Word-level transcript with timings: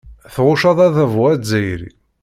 Tɣucceḍ 0.33 0.77
adabu 0.87 1.23
azzayri. 1.33 1.91